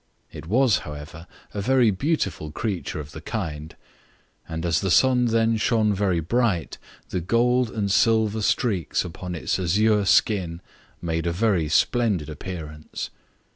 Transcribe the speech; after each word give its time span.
It 0.31 0.47
was 0.47 0.79
however, 0.79 1.27
a 1.53 1.61
very 1.61 1.91
beautiful 1.91 2.49
creature 2.49 2.99
of 2.99 3.11
the 3.11 3.21
kind, 3.21 3.75
and 4.49 4.65
as 4.65 4.81
the 4.81 4.89
sun 4.89 5.25
then 5.25 5.57
shone 5.57 5.93
very 5.93 6.19
bright, 6.19 6.79
the 7.09 7.21
golden 7.21 7.75
and 7.75 7.91
silver 7.91 8.41
streaks 8.41 9.05
upon 9.05 9.35
its 9.35 9.59
azure 9.59 10.05
skin 10.05 10.59
made 11.03 11.27
a 11.27 11.31
very 11.31 11.69
splendid 11.69 12.31
appearance. 12.31 13.11